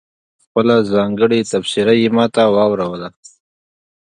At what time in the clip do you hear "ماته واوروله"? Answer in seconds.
2.15-3.09